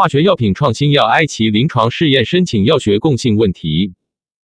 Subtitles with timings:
[0.00, 3.92] 化学药品创新药埃奇临床试验申请药学共性问题。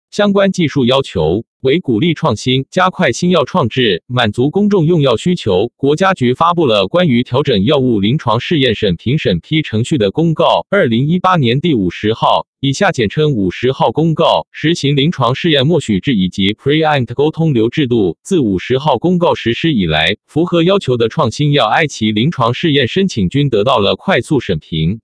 [0.10, 5.72] 相关技术要求为鼓励创新，加快新药创制，满足公众用药需求。
[5.78, 18.18] 国家局发布了关于调整药物临床试验审评审批程序的公告，二零一八年第五十号，以下简称五十号公告，实行临床试验默许制以及 Pre-Ant 沟通流制度。
[18.24, 25.00] 自五十号公告实施以来，符合要求的创新药埃奇临床试验申请均得到了快速审评。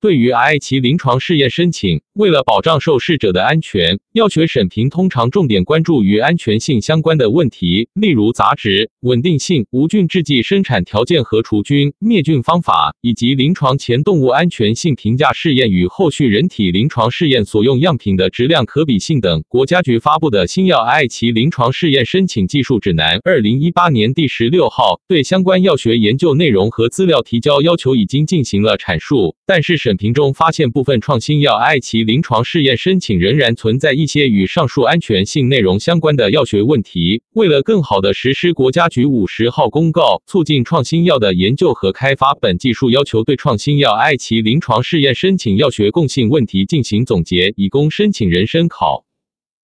[0.00, 19.42] 对于埃奇临床试验申请，为了保障受试者的安全，药学审评通常重点关注与安全性相关的问题，例如杂质稳定性、无菌制剂生产条件和除菌灭菌方法，以及临床前动物安全性评价试验与后续人体临床试验所用样品的质量可比性等。
[19.48, 29.87] 国家局发布的新药埃奇临床试验申请技术指南（二零一八年第十六号）对相关药学研究内容和资料提交要求已经进行了阐述，但是。
[29.88, 37.22] 审评中发现，部分创新药艾奇临床试验申请仍然存在一些与上述安全性内容相关的药学问题。
[37.32, 49.06] 为了更好地实施国家局五十号公告，促进创新药的研究和开发，本技术要求对创新药艾奇临床试验申请药学共性问题进行总结，以供申请人参考。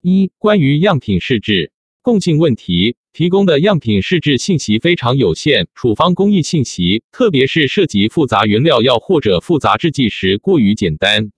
[0.02, 1.72] 一、关于样品试制
[2.03, 2.97] 共性问题。
[3.12, 11.30] 提供的样品试制信息非常有限，处方工艺信息，特别是涉及复杂原料药或者复杂制剂时过于简单。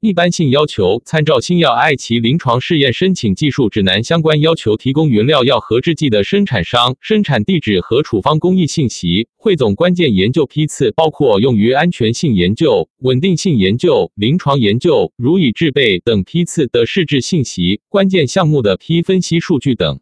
[0.00, 19.98] 一般性要求：参照新药艾奇临床试验申请技术指南相关要求，提供原料药和制剂的生产商、生产地址和处方工艺信息，汇总关键研究批次，包括用于安全性研究、稳定性研究、临床研究、如已制备等批次的试制信息，关键项目的批分析数据等。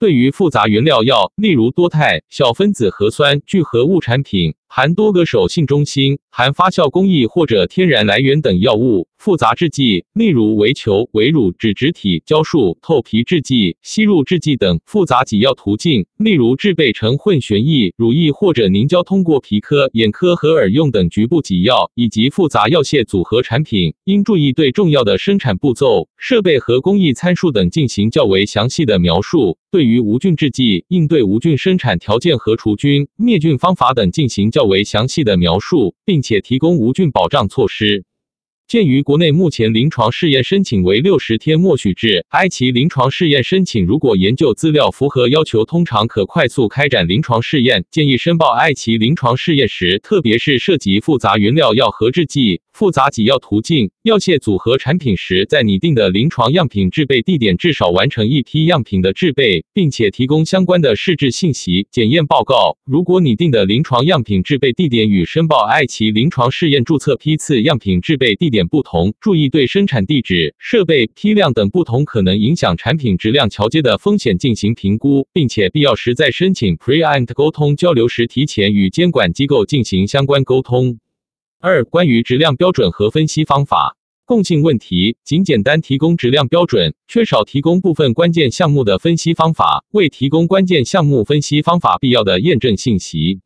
[0.00, 4.54] 对于复杂原料药，例如多肽、小分子核酸聚合物产品。
[4.72, 29.58] 含多个手性中心、含发酵工艺或者天然来源等药物、复杂制剂，例如微球、微乳、脂质体、胶束、透皮制剂、吸入制剂等复杂给药途径，例如制备成混悬液、乳液或者凝胶，通过皮科、眼科和耳用等局部给药，以及复杂药械组合产品，应注意对重要的生产步骤、设备和工艺参数等进行较为详细的描述。
[29.70, 34.50] 对于无菌制剂，应对无菌生产条件和除菌灭菌方法等进行。
[34.50, 38.04] 较为详细的描述，并且提供无菌保障措施。
[38.70, 47.84] 鉴于国内目前临床试验申请为六十天默许制，埃及临床试验申请如果研究资料符合要求，通常可快速开展临床试验。
[47.90, 62.78] 建议申报埃及临床试验时，特别是涉及复杂原料药和制剂、复杂给药途径、药械组合产品时，在拟定的临床样品制备地点至少完成一批样品的制备，并且提供相关的试制信息、检验报告。
[62.84, 80.98] 如果拟定的临床样品制备地点与申报埃奇临床试验注册批次样品制备地点，不同，注意对生产地址、设备、批量等不同可能影响产品质量桥接的风险进行评估，并且必要时在申请 Pre-Ant 沟通交流时提前与监管机构进行相关沟通。
[81.62, 93.40] 二、关于质量标准和分析方法共性问题，仅简单提供质量标准，缺少提供部分关键项目的分析方法，未提供关键项目分析方法必要的验证信息。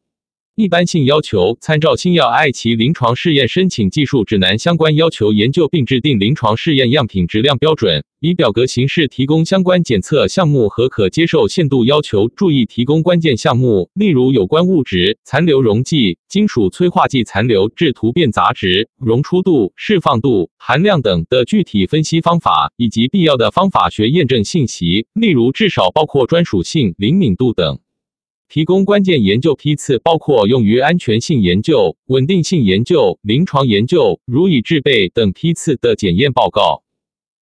[0.55, 12.27] 一般性要求：参照新药艾奇临床试验申请技术指南相关要求研究，并制定临床试验样品质量标准，以表格形式提供相关检测项目和可接受限度要求。
[12.31, 27.79] 注意提供关键项目，例如有关物质残留溶剂、金属催化剂残留致突变杂质、溶出度、释放度、含量等的具体分析方法，以及必要的方法学验证信息，例如至少包括专属性、灵敏度等。
[28.49, 36.83] 提供关键研究批次，包括用于安全性研究、稳定性研究、临床研究、如已制备等批次的检验报告。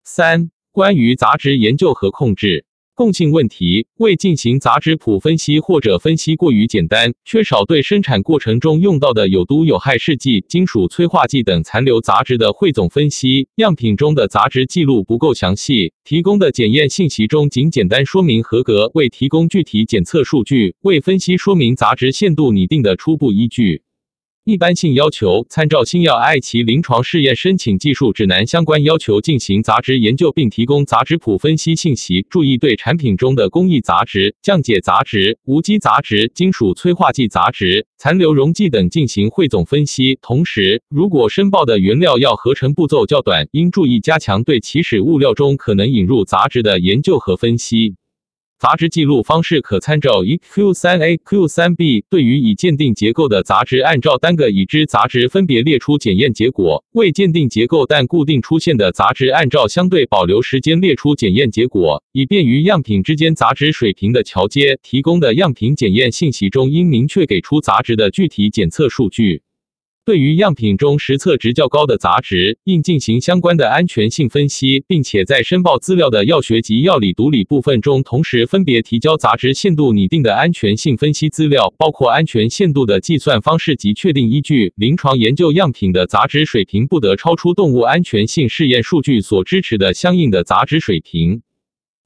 [0.04, 2.64] 三、关于杂质研究和控制。
[2.94, 23.82] 共性问题：未进行杂质谱分析或者分析过于简单，缺少对生产过程中用到的有毒有害试剂、金属催化剂等残留杂质的汇总分析，样品中的杂质记录不够详细，提供的检验信息中仅简单说明合格，未提供具体检测数据，未分析说明杂质限度拟定的初步依据。
[24.44, 32.26] 一般性要求：参照新药艾奇临床试验申请技术指南相关要求进行杂质研究，并提供杂质谱分析信息。
[32.28, 40.18] 注意对产品中的工艺杂质、降解杂质、无机杂质、金属催化剂杂质、残留溶剂等进行汇总分析。
[40.24, 47.94] 同时，如果申报的原料药合成步骤较短，应注意加强对起始物料中可能引入杂质的研究和分析。
[48.62, 52.06] 杂质记录方式可参照 E Q 三 A Q 三 B。
[52.12, 64.78] 对于已鉴定结构的杂质，按照单个已知杂质分别列出检验结果；未鉴定结构但固定出现的杂质，按照相对保留时间列出检验结果，以便于样品之间杂质水平的桥接。
[64.84, 69.42] 提供的样品检验信息中应明确给出杂质的具体检测数据。
[70.04, 84.74] 对于样品中实测值较高的杂质，应进行相关的安全性分析，并且在申报资料的药学及药理毒理部分中，同时分别提交杂质限度拟定的安全性分析资料，包括安全限度的计算方式及确定依据。
[84.76, 91.44] 临床研究样品的杂质水平不得超出动物安全性试验数据所支持的相应的杂质水平。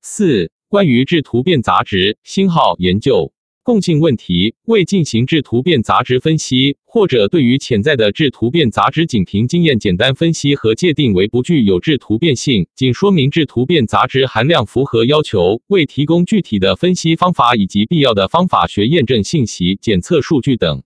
[0.01, 3.31] 四、关于致突变杂质星号研究。
[3.65, 20.83] 共性问题：未进行质突变杂质分析，或者对于潜在的质突变杂质仅凭经验简单分析和界定为不具有质突变性，仅说明质突变杂质含量符合要求，未提供具体的分析方法以及必要的方法学验证信息、检测数据等。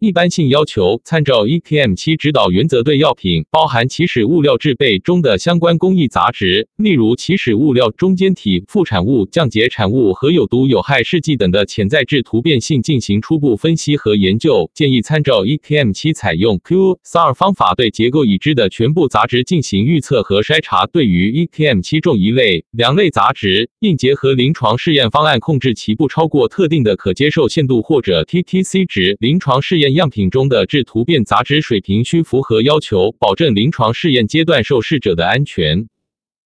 [0.00, 14.70] 一般性要求参照 EKM 七指导原则，对药品包含起始物料制备中的相关工艺杂质，例如起始物料中间体、副产物、降解产物和有毒有害试剂等的潜在质突变性进行初步分析和研究。
[14.72, 20.86] 建议参照 EKM 七采用 Q-SAR 方法，对结构已知的全部杂质进行预测和筛查。
[20.86, 29.16] 对于 EKM 七中一类、两类杂质，应结合临床试验方案控制其不超过特定的可接受限度或者 TTC 值。
[29.18, 29.87] 临床试验。
[29.94, 35.88] 样品中的质突变杂质水平需符合要求，保证临床试验阶段受试者的安全。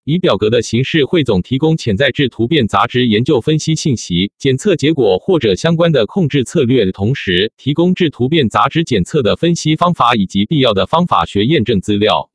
[0.05, 12.32] 以表格的形式汇总提供潜在质突变杂质研究分析信息、检测结果或者相关的控制策略同时，提供质突变杂质检测的分析方法以及必要的方法学验证资料。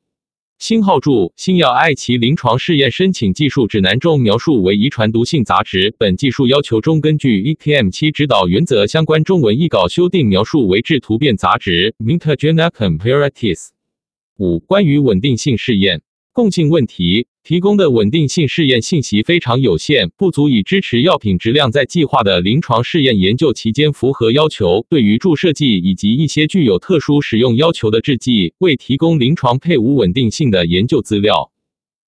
[0.60, 5.94] 星号注：新药爱奇临床试验申请技术指南中描述为遗传毒性杂质。
[6.00, 13.68] 本技术要求中根据 EKM 七指导原则相关中文译稿修订描述为致突变杂质 （mutagenic impurities）。
[14.40, 16.02] 五、关于稳定性试验
[16.38, 17.26] 共性问题。
[17.44, 24.86] 提供的稳定性试验信息非常有限，不足以支持药品质量在计划的临床试验研究期间符合要求。
[24.88, 31.52] 对于注射剂以及一些具有特殊使用要求的制剂，未提供临床配伍稳定性的研究资料。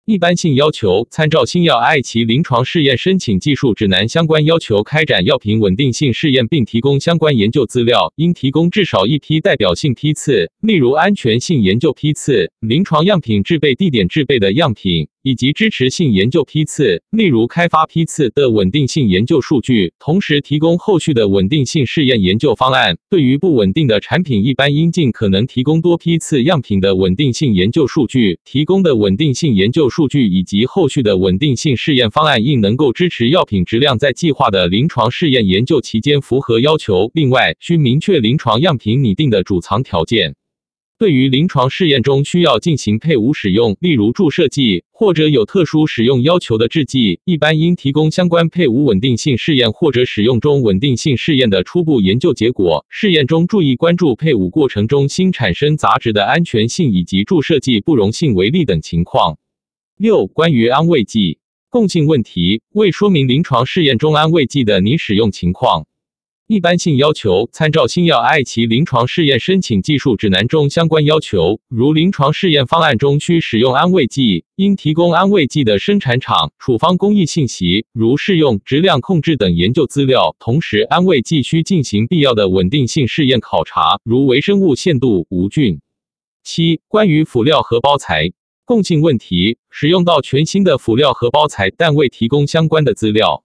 [0.09, 15.09] 一般性要求参照新药艾奇临床试验申请技术指南相关要求开展药品稳定性试验，并提供相关研究资料，应提供至少一批代表性批次，例如安全性研究批次、临床样品制备地点制备的样品。
[15.21, 22.97] 以及支持性研究批次，例如开发批次的稳定性研究数据，同时提供后续的稳定性试验研究方案。
[23.09, 28.39] 对于不稳定的产品，一般应尽可能提供多批次样品的稳定性研究数据。
[28.45, 37.11] 提供的稳定性研究数据以及后续的稳定性试验方案，应能够支持药品质量在计划的临床试验研究期间符合要求。
[37.13, 40.35] 另外，需明确临床样品拟定的储藏条件。
[40.99, 52.85] 对于临床试验中需要进行配伍使用，例如注射剂或者有特殊使用要求的制剂，一般应提供相关配伍稳定性试验或者使用中稳定性试验的初步研究结果。
[52.89, 59.37] 试验中注意关注配伍过程中新产生杂质的安全性以及注射剂不溶性为例等情况。
[59.97, 65.87] 六、关于安慰剂共性问题，未说明临床试验中安慰剂的拟使用情况。
[66.51, 80.35] 一般性要求参照新药艾奇临床试验申请技术指南中相关要求，如临床试验方案中需使用安慰剂，应提供安慰剂的生产厂、处方工艺信息，如适用、质量控制等研究资料。
[80.39, 85.79] 同时，安慰剂需进行必要的稳定性试验考察，如微生物限度、无菌。
[86.43, 88.31] 七、关于辅料和包材
[88.65, 93.43] 共性问题，使用到全新的辅料和包材，但未提供相关的资料。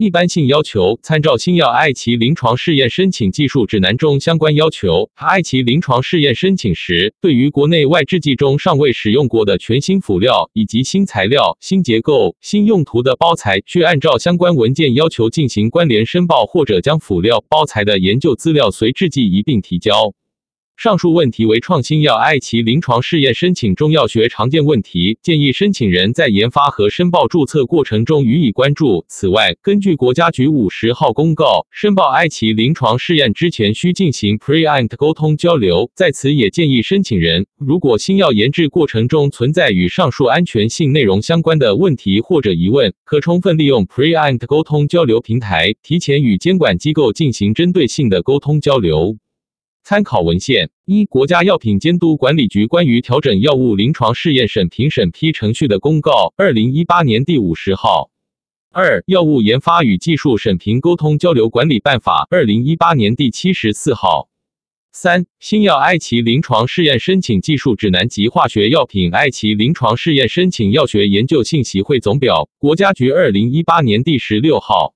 [0.00, 5.10] 一般性要求参照新药艾奇临床试验申请技术指南中相关要求。
[5.12, 20.14] 艾奇临床试验申请时，对于国内外制剂中尚未使用过的全新辅料以及新材料、新结构、新用途的包材，需按照相关文件要求进行关联申报，或者将辅料、包材的研究资料随制剂一并提交。
[20.80, 29.04] 上述问题为创新药艾奇临床试验申请中药学常见问题，建议申请人在研发和申报注册过程中予以关注。
[29.06, 35.90] 此外，根据国家局五十号公告，申报艾奇临床试验之前需进行 pre-ant 沟通交流。
[35.94, 49.18] 在此也建议申请人，如果新药研制过程中存在与上述安全性内容相关的问题或者疑问，可充分利用 pre-ant 沟通交流平台，提前与监管机构进行针对性的沟通交流。
[49.82, 58.10] 参考文献：一、国家药品监督管理局关于调整药物临床试验审评审批程序的公告，二零一八年第五十号。
[58.72, 64.28] 二、药物研发与技术审评沟通交流管理办法（二零一八年第七十四号）。
[64.92, 74.94] 三、新药艾奇临床试验申请技术指南及化学药品艾奇临床试验申请药学研究信息汇总表，国家局二零一八年第十六号。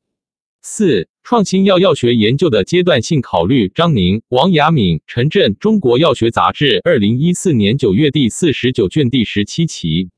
[0.62, 10.10] 四、创新药药学研究的阶段性考虑，张宁、王雅敏、陈震，《中国药学杂志》二零一四年九月第四十九卷第十七期。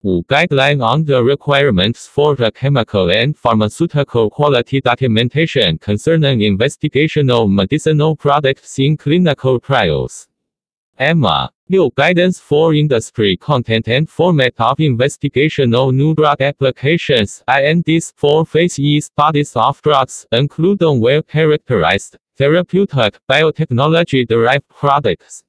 [0.00, 8.16] 五 Guideline on the requirements for the chemical and pharmaceutical quality documentation concerning investigational medicinal
[8.16, 10.24] products in clinical trials.
[10.96, 11.94] Emma, 6.
[11.96, 19.00] Guidance for industry content and format of investigational new drug applications INDs for phase E
[19.00, 25.42] studies of drugs, including well-characterized, therapeutic, biotechnology-derived products.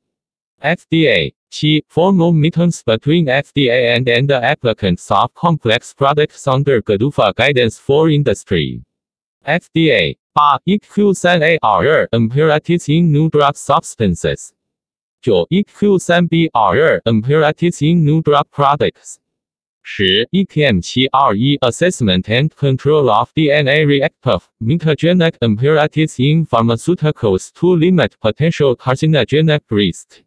[0.64, 1.34] FDA.
[1.52, 1.84] T.
[1.88, 8.10] Formal meetings between FDA and, and the applicants of complex products under GDUFA guidance for
[8.10, 8.82] industry.
[9.48, 10.18] FDA.
[10.40, 10.62] 8.
[10.68, 14.54] EQ3AR impurities in new drug substances.
[15.22, 19.18] 九 EQ 三 B 二 Impurities in new drug products.
[19.82, 27.52] 十 EKM 七 R 一 Assessment and control of DNA reactive mutagenic impurities in pharmaceuticals
[27.54, 30.24] to limit potential carcinogenic risk.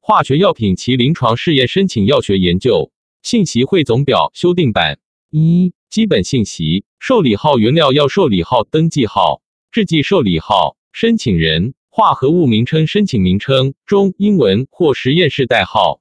[0.00, 2.90] 化学药品其临床试验申请药学研究
[3.22, 4.98] 信息汇总表修订版
[5.30, 16.00] 一基本信息受理号原料药受理号登记号制剂受理号申请人化合物名称申请名称中英文或实验室代号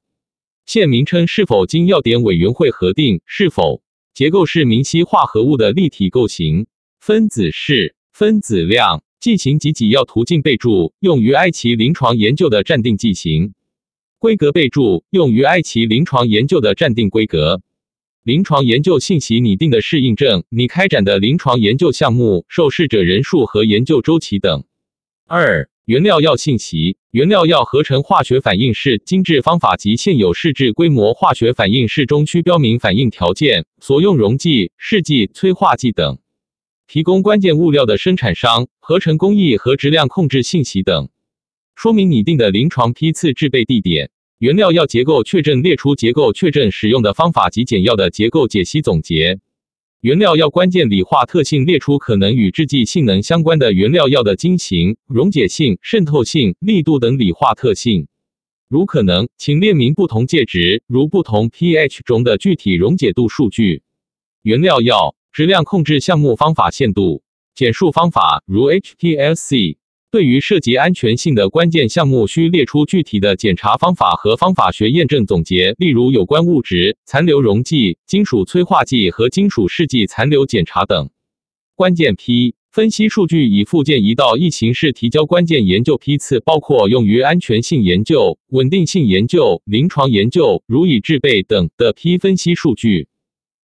[0.65, 3.83] 现名称是否经药典委员会核定是否
[4.13, 6.67] 结构是明晰化合物的立体构型
[7.01, 13.53] 分子式分子量剂型及给药途径备注用于埃奇临床研究的暂定剂型。
[14.17, 17.61] 规格备注用于埃奇临床研究的暂定规格。
[18.23, 24.63] 临床研究信息拟定的适应症，拟开展的临床研究项目、受试者人数和研究周期等。
[25.25, 36.19] 二、原料药信息：原料药合成化学反应式精制方法及现有试制规模化学反应式中需标明反应条件、所用溶剂、试剂、催化剂等。
[36.87, 41.09] 提供关键物料的生产商、合成工艺和质量控制信息等。
[41.73, 49.39] 说明拟定的临床批次制备地点，原料药结构确证列出结构确证使用的方法及简要的结构解析总结。
[50.01, 58.07] 原料药关键理化特性列出可能与制剂性能相关的原料药的晶型、溶解性、渗透性、力度等理化特性。
[58.67, 63.83] 如可能，请列明不同介质，如不同 pH 中的具体溶解度数据。
[64.41, 67.21] 原料药质量控制项目方法限度
[67.53, 69.77] 简述方法，如 HTLC。
[70.11, 81.09] 对于涉及安全性的关键项目，需列出具体的检查方法和方法学验证总结，例如有关物质残留溶剂、金属催化剂和金属试剂残留检查等。
[81.75, 85.25] 关键批分析数据以附件一到一形式提交。
[85.25, 93.07] 关键研究批次包括用于安全性研究、稳定性研究、临床研究（如已制备）等的批分析数据，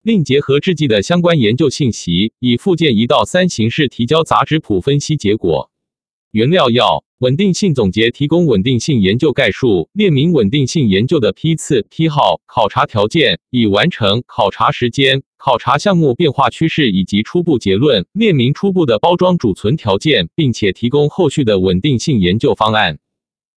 [0.04, 5.72] 另结合制剂的相关研究信息，以附件一到三形式提交杂质谱分析结果。
[6.36, 23.00] 原料药稳定性总结提供稳定性研究概述，列明稳定性研究的批次、批号、考察条件、已完成考察时间、考察项目变化趋势以及初步结论，列明初步的包装储存条件，并且提供后续的稳定性研究方案。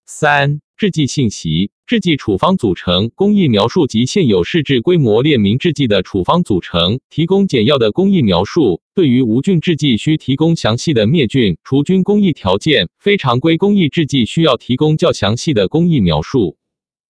[0.06, 1.73] 三、制剂信息。
[1.88, 8.80] 制剂处方组成工艺描述及现有试制规模列明制剂的处方组成，提供简要的工艺描述。
[8.94, 16.56] 对于无菌制剂，需提供详细的灭菌、除菌工艺条件；非常规工艺制剂需要提供较详细的工艺描述。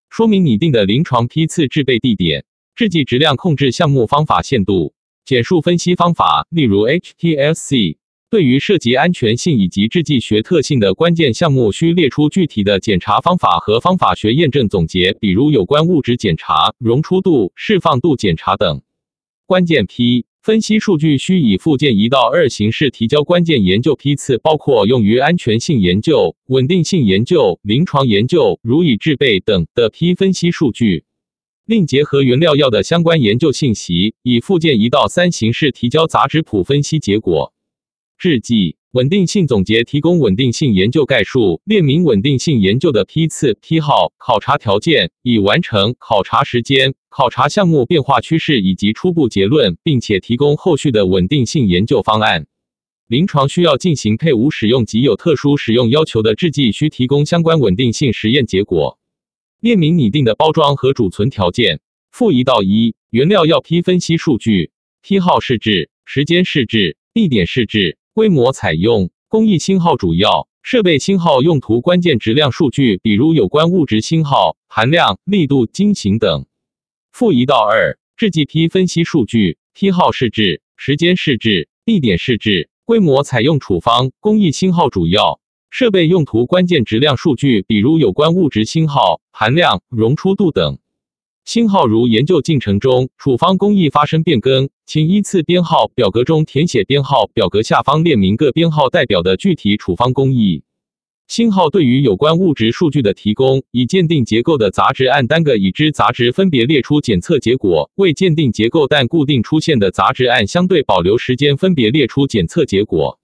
[0.08, 4.94] 说明拟定的临床批次制备地点、制剂质量控制项目方法限度、
[5.26, 7.96] 简述分析方法，例如 HPLC。
[8.30, 18.82] 对于涉及安全性以及制剂学特性的关键项目，需列出具体的检查方法和方法学验证总结，比如有关物质检查、溶出度、释放度检查等。
[19.46, 23.24] 关键批分析数据需以附件一到二形式提交。
[23.24, 31.04] 关键研究批次包括用于安全性研究、稳定性研究、临床研究（如已制备）等的批分析数据，
[31.64, 37.54] 另结合原料药的相关研究信息，以附件一到三形式提交杂质谱分析结果。
[38.18, 52.46] 制剂稳定性总结提供稳定性研究概述，列明稳定性研究的批次、批号、考察条件、已完成考察时间、考察项目变化趋势以及初步结论，并且提供后续的稳定性研究方案。
[53.06, 58.98] 临床需要进行配伍使用及有特殊使用要求的制剂，需提供相关稳定性实验结果。
[59.60, 61.80] 列明拟定的包装和储存条件。
[62.10, 64.72] 负一到一原料药批分析数据，
[65.02, 65.90] 批号试制。
[66.04, 76.46] 时间试制、地点试制、规模采用、工艺星号主要、设备星号用途关键质量数据，比如有关物质星号、含量、力度、晶型等。
[77.12, 85.38] 负一到二，制剂批分析数据、批号试制、时间试制、地点试制、规模采用处方、工艺星号主要、
[85.70, 90.80] 设备用途关键质量数据，比如有关物质星号、含量、溶出度等。
[91.48, 100.62] 星号如研究进程中处方工艺发生变更，请依次编号表格中填写编号，表格下方列明各编号代表的具体处方工艺。
[101.26, 113.18] 星号对于有关物质数据的提供，已鉴定结构的杂质按单个已知杂质分别列出检测结果；未鉴定结构但固定出现的杂质按相对保留时间分别列出检测结果。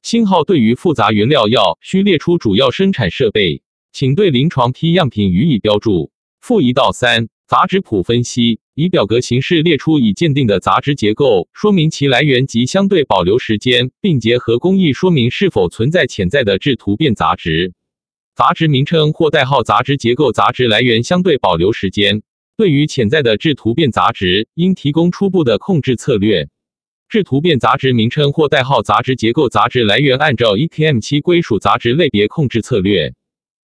[0.00, 3.60] 星号对于复杂原料药需列出主要生产设备，
[3.92, 6.10] 请对临床批样品予以标注。
[6.40, 7.28] 负一到三。
[7.48, 17.72] 杂质谱分析以表格形式列出已鉴定的杂质结构，说明其来源及相对保留时间，并结合工艺说明是否存在潜在的质突变杂质。
[18.36, 22.20] 杂质名称或代号、杂质结构、杂质来源、相对保留时间。
[22.54, 26.50] 对于潜在的质突变杂质，应提供初步的控制策略。
[27.08, 33.14] 质突变杂质名称或代号、杂质结构、杂质来源，按照 ETM 七归属杂质类别控制策略。